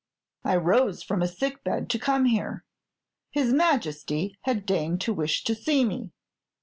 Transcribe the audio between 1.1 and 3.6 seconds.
a sick bed to come here; his